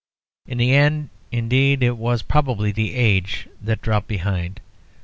[0.47, 4.59] In the end, indeed, it was probably the age that dropped behind.